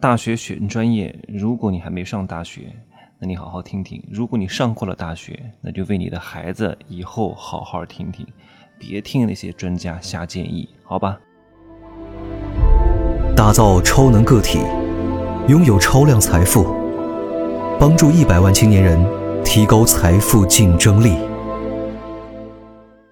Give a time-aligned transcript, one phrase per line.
[0.00, 2.74] 大学选专业，如果你还没上大学，
[3.18, 8.26] 那你好好听听；如果你上过了大学，那就为你的孩子以后好好听听，
[8.78, 11.20] 别听那些专家瞎建议，好吧？
[13.36, 14.60] 打造超能个体，
[15.48, 16.64] 拥有超量财富，
[17.78, 18.98] 帮助一百万青年人
[19.44, 21.18] 提高财富竞争力。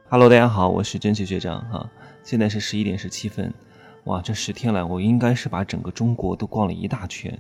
[0.09, 1.87] Hello，大家好，我是真奇学长哈，
[2.25, 3.53] 现在是十一点十七分。
[4.09, 7.39] 哇，这十天来，我应该是把整个中国都逛了一大圈，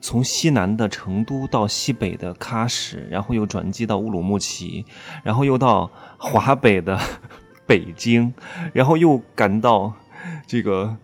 [0.00, 4.84] 从西南的成都到西北的喀什，然后又转机到乌鲁木齐，
[5.24, 6.96] 然后又到华北的
[7.66, 8.32] 北京，
[8.72, 9.92] 然后又赶到
[10.46, 10.96] 这个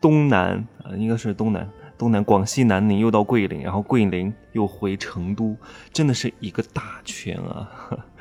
[0.00, 5.56] 东南啊，应该是东南，东南广西南宁，又到桂林，然后桂林又回成都，
[5.92, 7.70] 真的是一个大圈啊。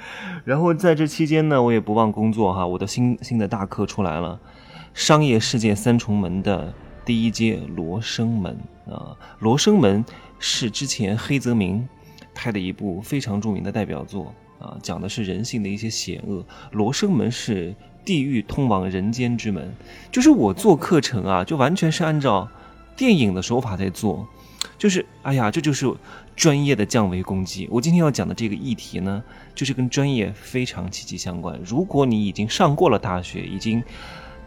[0.45, 4.39] 然后在这期间呢，我也不忘工作哈，我的新新的大课出来了。
[4.93, 6.73] 商业世界三重门的
[7.05, 8.57] 第一阶罗生门
[8.89, 10.03] 啊，罗生门
[10.39, 11.87] 是之前黑泽明
[12.33, 16.45] 拍的一部非常著名的代表作啊，讲的是人性的一些险恶。
[16.71, 19.73] 罗生门是地狱通往人间之门，
[20.11, 22.47] 就是我做课程啊，就完全是按照
[22.95, 24.27] 电影的手法在做，
[24.77, 25.93] 就是哎呀，这就是
[26.35, 27.67] 专业的降维攻击。
[27.71, 31.59] 我今天要讲的这个议题呢，就是跟专业非常息息相关。
[31.63, 33.83] 如果你已经上过了大学，已经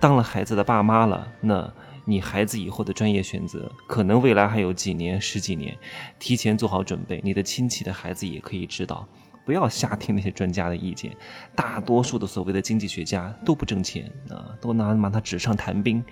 [0.01, 1.73] 当了孩子的爸妈了，那
[2.07, 5.77] 你孩子以后的专业选择，可能未来还有几年、十几年，
[6.19, 7.21] 提前做好准备。
[7.23, 9.07] 你的亲戚的孩子也可以知道，
[9.45, 11.15] 不要瞎听那些专家的意见。
[11.55, 16.03] 大多数的所谓的经济学家都不挣钱啊，都拿拿他纸上谈兵，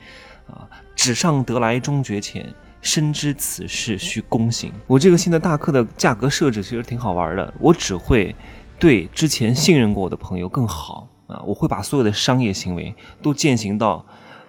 [0.47, 4.71] 啊，纸上得来终觉浅，深知此事需躬行。
[4.87, 8.37] 我这个新的大课的价格设置其实挺好玩的，我只会
[8.79, 11.09] 对之前信任过我的朋友更好。
[11.29, 14.05] 啊，我会把所有的商业行为都践行到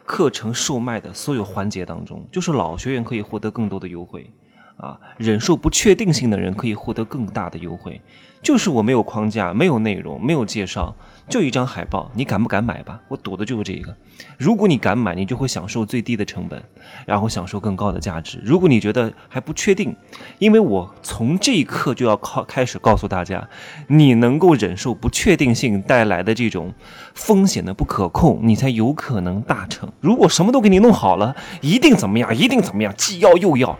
[0.05, 4.31] 课程售卖的所有环节当中，就是老学员可以获得更多的优惠。
[4.79, 8.01] 啊，忍受不确定性的人可以获得更大的优惠。
[8.41, 10.95] 就是我没有框架，没有内容，没有介绍，
[11.27, 12.97] 就一张海报，你敢不敢买吧？
[13.09, 13.93] 我赌的就是这个。
[14.37, 16.63] 如果你敢买，你就会享受最低的成本，
[17.05, 18.41] 然后享受更高的价值。
[18.41, 19.93] 如果你觉得还不确定，
[20.37, 23.45] 因为我从这一刻就要靠开始告诉大家，
[23.87, 26.73] 你能够忍受不确定性带来的这种
[27.13, 29.91] 风险的不可控，你才有可能大成。
[29.99, 32.33] 如果什么都给你弄好了，一定怎么样？
[32.33, 32.93] 一定怎么样？
[32.95, 33.77] 既要又要。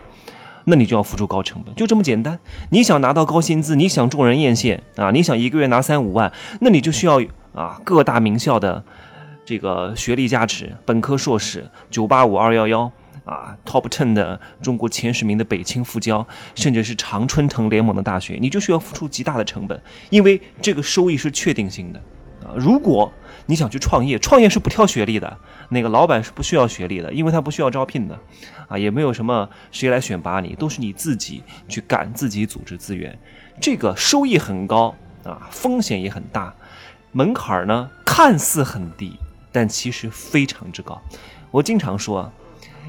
[0.64, 2.38] 那你就要付出高成本，就这么简单。
[2.70, 7.20] 你想拿到高薪资，你想众人艳羡啊，你想一个月拿三五万，那你就需要
[7.54, 8.82] 啊各大名校的
[9.44, 12.92] 这个学历加持，本科、硕士、九八五、二幺幺
[13.24, 22.00] 啊，top ten 的中国前十名的北清复交，甚至是常春藤联盟的大学，你就需要付出极大的成本，因为这个收益是确定性的。
[22.56, 23.12] 如果
[23.46, 25.36] 你想去创业，创业是不挑学历的。
[25.70, 28.18] 那个老板是不需要学历的，因为他不需要招聘的，
[28.68, 33.16] 啊，也没有什么谁来选拔你，都是你自己去干，自己组织资源，
[33.60, 34.94] 这个收益很高
[35.24, 36.52] 啊，风险也很大，
[37.12, 39.16] 门槛呢看似很低，
[39.52, 41.00] 但其实非常之高。
[41.52, 42.32] 我经常说，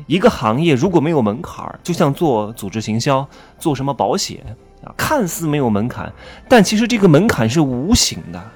[0.08, 3.28] 一个行业如果没有门槛，就像做组织行销，
[3.60, 4.44] 做什么保险
[4.84, 6.12] 啊，看似没有门槛，
[6.50, 8.52] 但其实这个门槛是无形的。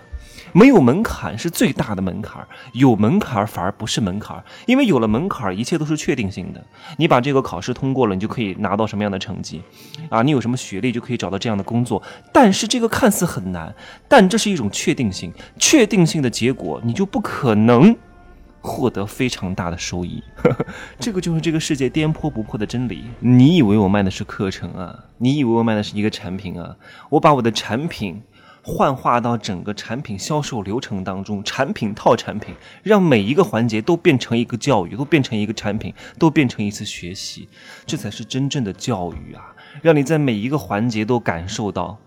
[0.56, 6.66] 没有门槛是最大的门槛，有门槛反而不是门槛，因为有了门槛，一切都是确定性的。
[6.96, 9.62] 你把这个考试通过了，你就可以拿到什么样的成绩，
[10.08, 12.02] 啊，你有什么学历就可以找到这样的工作。
[12.32, 13.76] 但是这个看似很难，
[14.08, 17.94] 但这是一种确定性，确定性的结果，你就不可能
[18.62, 20.24] 获得非常大的收益。
[20.98, 23.04] 这个就是这个世界颠扑不破的真理。
[23.20, 24.98] 你以为我卖的是课程啊？
[25.18, 26.78] 你以为我卖的是一个产品啊？
[27.10, 28.24] 我把我的产品。
[28.68, 37.48] 幻化到整个产品销售流程当中，产品套产品，让每一个环节都变成一个教育，都变成一个产品，都变成一次学习，
[37.86, 39.54] 这才是真正的教育啊！
[39.84, 42.00] 让你在每一个环节都感受到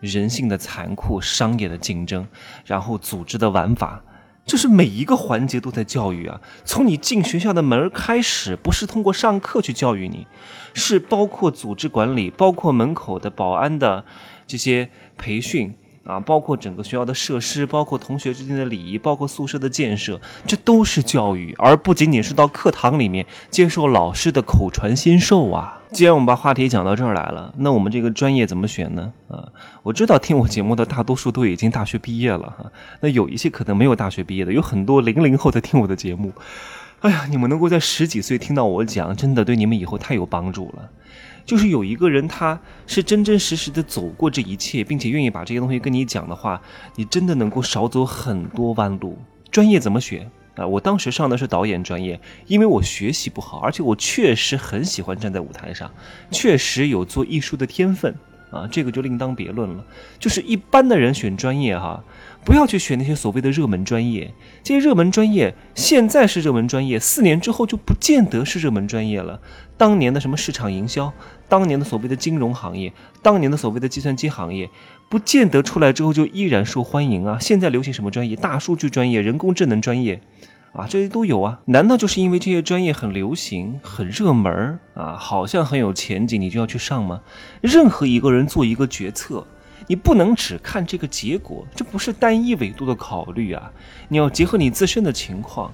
[0.00, 2.26] 人性的残酷、商业的竞争，
[2.64, 4.02] 然后组织的玩法，
[4.46, 6.40] 这是每一个环节都在教育啊！
[6.64, 10.26] 从你进学校的门开始，不是通过上课去教育你，
[10.72, 14.06] 是包括组织管理，包括门口的保安的
[14.46, 14.88] 这些
[15.18, 15.76] 培训。
[16.06, 25.80] 啊，包括整个学校的设施，包括同学之间的礼仪，包括宿舍的建设，这都是教育，而不仅仅是到课堂里面接受老师的口传心授啊。
[25.92, 29.12] 既然我们把话题讲到这儿来了，那我们这个专业怎么选呢？
[29.28, 29.48] 啊，
[29.82, 32.70] 我知道听我节目的大多数都已经大学毕业了哈，
[33.00, 36.32] 那有一些可能没有大学毕业的，有很多零零后在听我的节目。
[37.00, 40.88] 哎呀，你们能够在十几岁听到我讲，真的对你们以后太有帮助了。
[41.46, 46.60] 就是有一个人，他是真真实实的走过这一切，并且愿意把这些东西跟你讲的话，
[46.96, 49.16] 你真的能够少走很多弯路。
[49.50, 55.90] 专业怎么选啊，我当时上的是导演专业，因为我学习不好，而且我确实很喜欢站在舞台上，
[56.32, 58.14] 确实有做艺术的天分
[58.50, 59.84] 啊，这个就另当别论了。
[60.18, 62.02] 就是一般的人选专业哈，
[62.44, 64.34] 不要去选那些所谓的热门专业，
[64.64, 69.40] 这些热门专业现在是热门专业，四年之后就不见得是热门专业了。
[69.78, 71.12] 当年的什么市场营销，
[71.48, 74.68] 当年的所谓的金融行业，当年的所谓的计算机行业，
[75.08, 77.38] 不见得出来之后就依然受欢迎啊。
[77.40, 78.34] 现在流行什么专业？
[78.36, 80.20] 大数据专业、人工智能专业。
[80.72, 81.60] 啊，这些都有啊？
[81.64, 87.22] 难道就是因为这些专业很流行、很热门啊，好像很有前景，你就要去上吗？
[87.62, 89.46] 任何一个人做一个决策，
[89.86, 93.72] 你不能只看这个结果，这不是单一维度的考虑啊！
[94.08, 95.72] 你要结合你自身的情况、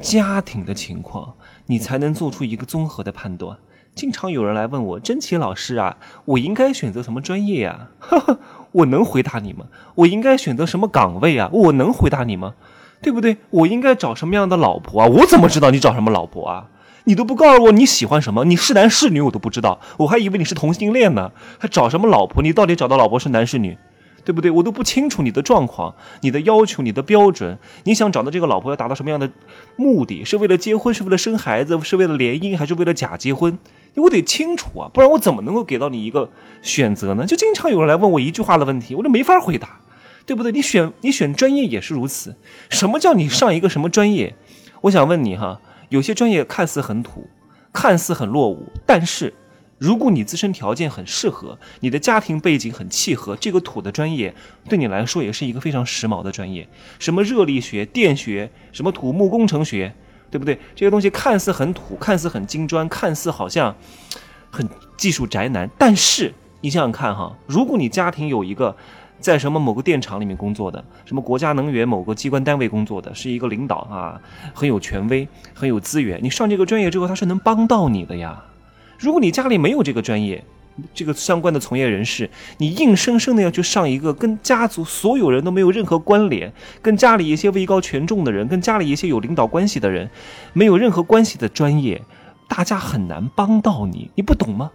[0.00, 1.34] 家庭的情况，
[1.66, 3.58] 你才能做出一个综合的判断。
[3.98, 7.88] 经常有人来问我，真奇老师啊，我应该选择什么专业呀？
[7.98, 8.38] 呵呵，
[8.70, 9.64] 我能回答你吗？
[9.96, 11.50] 我应该选择什么岗位啊？
[11.52, 12.54] 我能回答你吗？
[13.02, 13.38] 对不对？
[13.50, 15.06] 我应该找什么样的老婆啊？
[15.08, 16.68] 我怎么知道你找什么老婆啊？
[17.06, 21.32] 你都不告诉我你喜欢什么，你是男是女我都不知道，我还以为你是同性恋呢。
[21.58, 22.40] 还找什么老婆？
[22.40, 23.76] 你到底找到老婆是男是女？
[24.24, 24.50] 对不对？
[24.50, 27.58] 我都不清楚你的状况、你的要求、你的标准。
[27.84, 29.30] 你想找的这个老婆要达到什么样的
[29.74, 30.22] 目的？
[30.22, 30.92] 是为了结婚？
[30.92, 31.80] 是为了生孩子？
[31.82, 32.54] 是为了联姻？
[32.54, 33.58] 还是为了假结婚？
[33.98, 36.30] 我得清楚啊，不然我怎么能够给到你一个
[36.62, 37.26] 选择呢？
[37.26, 39.80] 就经常有人来问我一句话的问题，我就没法回答。
[40.26, 40.52] 对不对？
[40.52, 42.36] 你选你选专业也是如此。
[42.68, 44.34] 什么叫你上一个什么专业？
[44.82, 47.26] 我想问你哈，有些专业看似很土，
[47.72, 49.32] 看似很落伍，但是
[49.78, 54.34] 如果你自身条件很适合，你的家庭背景很契合，这个土的专业
[54.68, 56.68] 对你来说也是一个非常时髦的专业。
[56.98, 59.94] 什么热力学、电学，什么土木工程学，
[60.30, 60.58] 对不对？
[60.74, 63.74] 这些东西看似很土，看似很精专，看似好像
[64.50, 68.76] 很技术宅男，但是你想想看哈，如果你家庭有一个。
[69.20, 74.20] 在什么某个电厂里面工作的，什么国家能源某个机关单位工作的，是一个领导啊，
[74.54, 76.20] 很有权威，很有资源。
[76.22, 78.40] 你上这个专业之后，他是能帮到你的呀。
[78.96, 80.44] 如果你家里没有这个专业，
[80.94, 82.28] 这个相关的从业人士，
[82.58, 90.08] 你硬生生的要去上一个跟家族所有人都没有任何关联，跟家里一些位高权重的人，跟家里一些有领导关系的人
[90.52, 92.02] 没有任何关系的专业，
[92.48, 94.10] 大家很难帮到你。
[94.14, 94.70] 你不懂吗？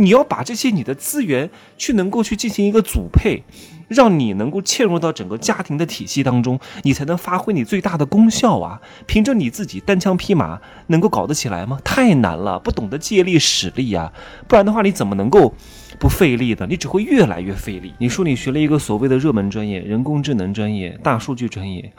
[0.00, 3.44] 你要把这些你的资源去能够去进行一个组配。
[3.90, 8.80] 让你能够嵌入到整个家庭的体系当中，你才能发挥你最大的功效啊！
[9.04, 11.80] 凭着你自己单枪匹马能够搞得起来吗？
[11.82, 14.12] 太难了，不懂得借力使力呀！
[14.46, 15.52] 不然的话，你怎么能够
[15.98, 16.68] 不费力的？
[16.68, 17.92] 你只会越来越费力。
[17.98, 21.92] 你说你学了一个所谓的热门专业，人工智能专业、大数据专业，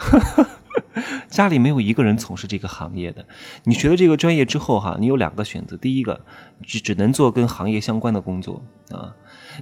[1.30, 3.26] 家里没有一个人从事这个行业的。
[3.64, 6.22] 你学了这个专业之后，哈，你有两个选择：第一个，
[6.64, 9.16] 只只能做跟行业相关的工作啊，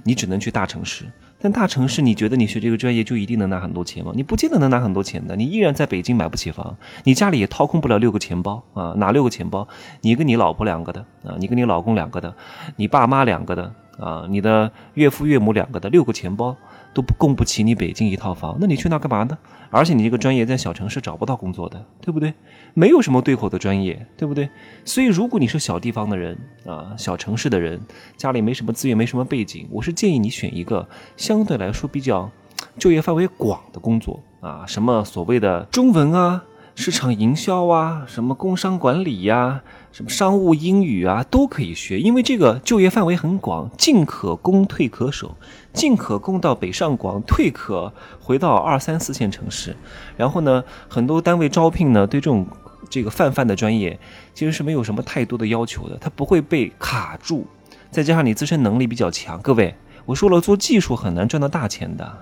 [0.04, 1.10] 你只能去大城市。
[1.42, 4.12] 但大城市，你觉得你学这个专业就一定能拿很多钱吗？
[4.14, 5.34] 你不见得能拿很多钱的。
[5.36, 8.92] 你依然在北京买不起房，你家里也掏空不了六个钱包啊！
[8.98, 9.66] 哪六个钱包？
[10.02, 12.34] 你跟你老婆两个的啊，你跟你老公两个的，
[12.76, 16.54] 你爸妈两个的啊，你的岳父岳母两个的，六个钱包。
[16.92, 19.38] 都不供不起你北京一套房，那你去那干嘛呢？
[19.70, 22.34] 而且你这个专业在小城市找不到工作的，对不对？
[22.74, 24.48] 没有什么对口的专业，对不对？
[24.84, 27.80] 所以如果你是小地方的人啊，小城市的人，
[28.16, 32.30] 家里没什么资源，没什么背景，我是建议你选一个相对来说比较
[32.78, 36.44] 就业范围广的工作啊，什么所谓的中文啊。
[36.74, 39.62] 市场营销啊，什么工商管理呀，
[39.92, 45.36] 什么商务英语啊，都可以学，因为这个就业范围很广，进可攻，退可守，
[45.74, 49.76] 进可攻到北上广，退可回到二三四线城市。
[50.16, 52.46] 然后呢，很多单位招聘呢，对这种
[52.88, 53.98] 这个泛泛的专业，
[54.32, 57.46] 其实是没有什么太多的要求的，它不会被卡住。
[57.90, 59.74] 再加上你自身能力比较强，各位，
[60.06, 62.18] 我说了，做技术很难赚到大钱的。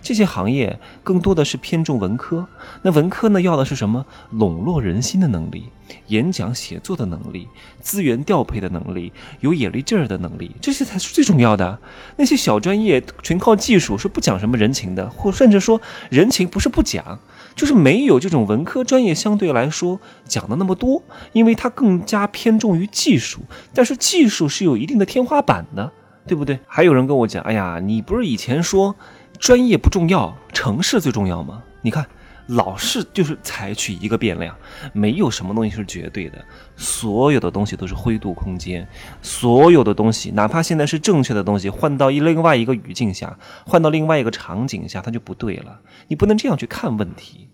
[0.00, 2.46] 这些行业更多的是偏重文科，
[2.82, 4.04] 那文科呢要的是什么？
[4.30, 5.68] 笼络人心的能力，
[6.06, 7.48] 演讲写作的能力，
[7.80, 11.78] 资源调配的能力，有眼力劲儿的能力，这些才是最重要的。
[12.16, 17.18] 那些小专业全靠技术是不讲什么人情的，或甚至说人情不是不讲，
[17.54, 21.02] 就是没有这种文科专业相对来说讲的那么多，
[21.32, 23.40] 因为它更加偏重于技术，
[23.74, 25.92] 但是技术是有一定的天花板的，
[26.26, 26.60] 对不对？
[26.66, 28.94] 还有人跟我讲，哎呀，你不是以前说？
[29.38, 31.62] 专业不重要，城市最重要吗？
[31.82, 32.06] 你看，
[32.48, 34.54] 老是就是采取一个变量，
[34.92, 36.44] 没有什么东西是绝对的，
[36.76, 38.86] 所有的东西都是灰度空间，
[39.22, 45.80] 所有的东西，哪怕现在是正确的东西，换到一另外一个语境下，换到另外一个场景下，它就不对了。
[46.08, 47.48] 你不能这样去看问题，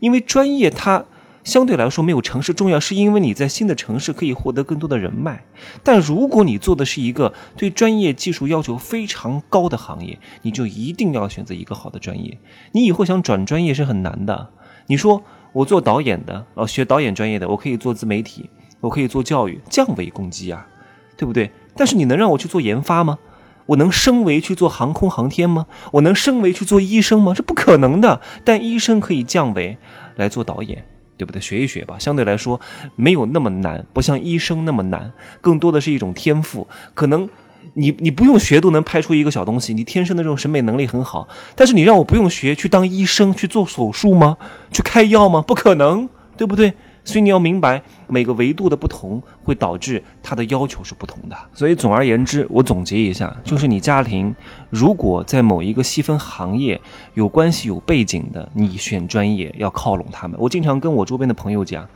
[0.00, 1.04] 因为专业它。
[1.48, 5.44] 相对来说没有城市重要，是因为你在新的城市可以获得更多的人脉。
[5.82, 12.38] 但如果你做的是一个对专业技术要求非常高的行业，你就一定要选择一个好的专业。
[12.72, 14.50] 你以后想转专业是很难的。
[14.86, 15.22] 你说。
[15.54, 18.50] 我做导演的，哦，学导演专业的，我可以做自媒体，
[18.80, 20.68] 我可以做教育，降维攻击啊，
[21.16, 21.50] 对不对？
[21.74, 23.18] 但是你能让我去做研发吗？
[23.64, 25.66] 我能升维去做航空航天吗？
[25.92, 27.32] 我能升维去做医生吗？
[27.34, 28.20] 这不可能的。
[28.44, 29.78] 但医生可以降维
[30.16, 30.84] 来做导演，
[31.18, 31.42] 对不对？
[31.42, 32.58] 学一学吧，相对来说
[32.96, 36.66] 没有那么难，不像医生那么难，更多的是一种天赋。
[36.94, 37.28] 可能
[37.74, 41.28] 你你不用学都能拍出一个小东西，你天生的这种审美能力很好。
[41.54, 44.36] 但是你让我不用学去当医生去做手术吗？
[44.70, 45.42] 去开药吗？
[45.42, 46.72] 不可能，对不对？
[47.08, 51.34] 所以你要明白，每个维度的不同会导致它的要求是不同的。
[51.54, 54.36] 所以总而言之，我总结一下，就是你家庭
[54.68, 56.78] 如果在某一个细分行业
[57.14, 60.38] 有关系、有背景的，你选专业要靠拢他们。
[60.38, 61.88] 我经常跟我周边的朋友讲，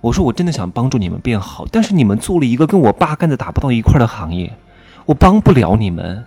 [0.00, 4.56] 我说我真的想帮助你们变好，但是你们做了一个跟我八竿子打不到一块的行业，
[5.06, 6.24] 我帮不了你们。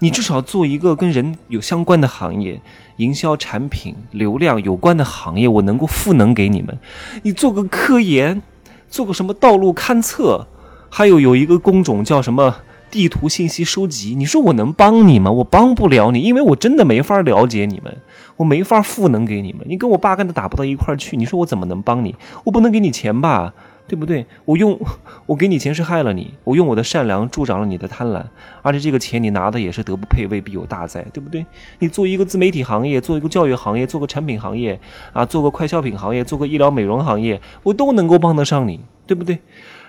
[0.00, 2.60] 你至少做一个跟人有相关的行业，
[2.98, 6.78] 营销产品流量有关的行业，我能够赋能给你们。
[7.24, 8.40] 你做个科研，
[8.88, 10.46] 做个什么道路勘测，
[10.88, 12.58] 还有有一个工种叫什么
[12.92, 15.32] 地图信息收集，你说我能帮你吗？
[15.32, 17.96] 我帮不了你，因为我真的没法了解你们，
[18.36, 19.66] 我没法赋能给你们。
[19.66, 22.14] 你跟我八竿子打不到一块儿去，你说我怎么能帮你？
[22.44, 23.52] 我不能给你钱吧？
[23.88, 24.26] 对不对？
[24.44, 24.78] 我用
[25.26, 28.22] 我给你钱是害了你，我用我的善良助长了你的贪婪，
[28.62, 31.44] 而且这个钱你拿的也是德不配位，必有大灾，对不对？
[31.78, 34.78] 你做一个自媒体行业，做一个教育行业，做个产品行业
[35.12, 39.38] 啊，做个快消品行业，做个医疗美容行业，我都能够帮得上你，对不对？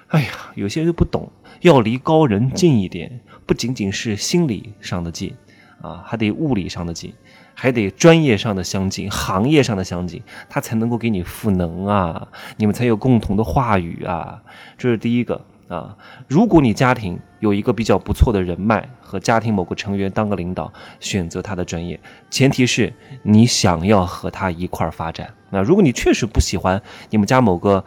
[0.07, 1.29] 哎呀，有些人不懂，
[1.61, 5.35] 要离高人近一点，不仅仅是心理上的近
[5.81, 7.13] 啊，还得物理上的近。
[7.61, 12.25] 还得专业上的相近，行业上的相近，他才能够给你赋能啊，
[12.55, 14.41] 你们才有共同的话语啊，
[14.77, 15.97] 这是第一个啊。
[16.29, 21.99] 如果你家庭有一个比较不错的人脉和家庭某个成员当个领导，选择他的专业，
[22.29, 25.29] 前提是你想要和他一块儿发展。
[25.49, 27.83] 那如果你确实不喜欢你们家某个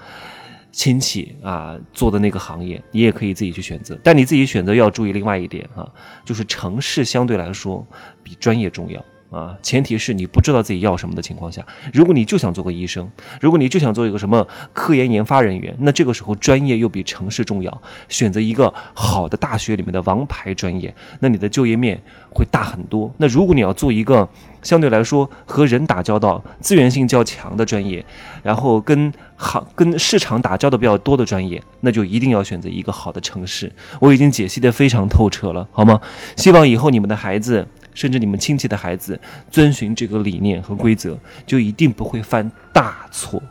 [0.70, 5.88] 亲戚啊做的那个行业，你也可以自己去选择，但你自己选择要注意另外一点啊，
[6.26, 7.86] 就是城市相对来说
[8.22, 9.02] 比专业重要。
[9.32, 13.10] 啊，前提是你不知道自己要什么的情况下，如果你就想做个医生，
[13.40, 17.82] 如果你就想做一个什么科研研发人员，那这个时候专业又比城市重要。
[18.10, 21.98] 选择一个好的大学里面的王牌专业，那你的就业面
[22.30, 23.10] 会大很多。
[23.16, 24.28] 那如果你要做一个
[24.60, 28.04] 相对来说和人打交道、资源性较强的专业，
[28.42, 33.72] 然后跟行跟市场打交道比较多的专业，那就一定要选择一个好的城市。
[33.98, 35.98] 我已经解析的非常透彻了，好吗？
[36.36, 37.66] 希望以后你们的孩子。
[37.94, 39.18] 甚至你们亲戚的孩子
[39.50, 43.42] 遵循这个理念和规则，就一定不会犯大错。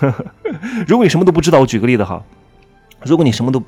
[0.86, 2.22] 如果你什么都不知道，我举个例子哈，
[3.04, 3.62] 如果你什么都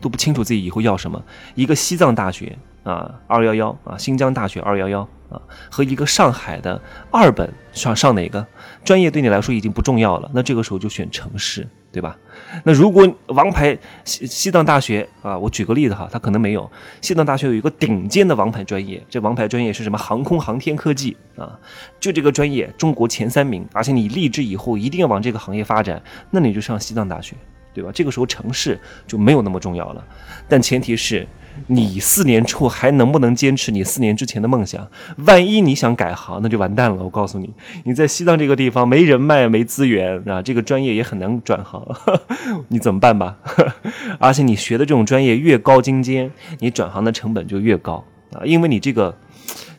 [0.00, 1.22] 都不清楚自己以后要什么，
[1.54, 8.44] 一个西藏大学啊，二幺幺啊，新疆大学二幺幺啊，和一个上海的二本上上哪个
[8.84, 11.66] 专业对你来说已经不重要了，那这个时候就选城市。
[11.98, 12.16] 对吧？
[12.62, 16.70] 那如果王牌西西藏大学啊，我举个例子哈，他可能没有。
[17.00, 19.98] 西藏大学有一个顶尖的王牌专业，这王牌专业是什么？
[19.98, 21.58] 航空航天科技啊，
[21.98, 26.00] 就这个专业中国前三名，而且你立志以后一定要往这个行业发展，
[26.30, 27.34] 那你就上西藏大学，
[27.74, 27.90] 对吧？
[27.92, 30.04] 这个时候城市就没有那么重要了，
[30.48, 31.26] 但前提是。
[31.66, 34.88] 你四年之后还能不能坚持你四年之前的梦想？
[35.26, 37.02] 万一你想改行，那就完蛋了。
[37.02, 37.52] 我告诉你，
[37.84, 41.86] 你在西藏这个地方没人脉、没资源啊，这个专业也很难转行，
[42.68, 43.36] 你怎么办吧？
[44.18, 49.16] 而且你学的这种专业越高精尖，你转行的成本就越高啊，因为你这个。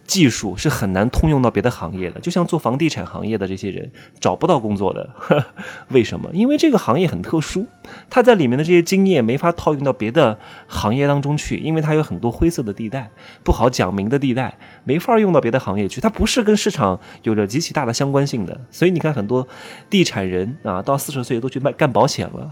[0.10, 5.08] 技术是很难通用到别的行业的，就像做房地产行业的这些人找不到工作的，
[5.90, 6.28] 为什么？
[6.34, 7.68] 因为这个行业很特殊，
[8.10, 13.12] 他在里面的这些经验没法套用到别的行业当中去，因为它有很多灰色的地带，
[13.44, 18.62] 不好讲明的地带，没法用到别的行业去，它不是跟市场有着极其大的相关性的。
[18.72, 19.48] 所以你看，很多
[19.92, 22.52] 地产人啊，到四十岁都去卖干保险了，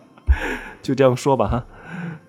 [0.80, 1.66] 就这样说吧，哈，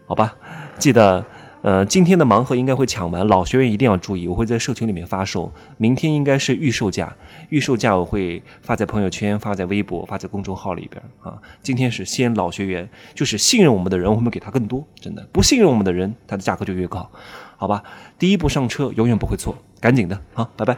[0.05, 0.35] 好吧，
[0.77, 1.25] 记得。
[1.61, 5.51] 呃，今天的盲盒应该会抢完，老学员一定要注意，我会在社群里面发售。
[5.77, 7.13] 明天应该是预售价，
[7.49, 11.37] 预售价我会发在朋友圈、发在微博、发在公众号里边啊。
[11.61, 17.11] 今天是先老学员，就是信任我们的人，我们给他更多，真的不信任我们的人，他的价格就越高，
[17.57, 17.83] 好吧？
[18.17, 20.77] 第一步上车永远不会错，赶紧的，啊，拜拜。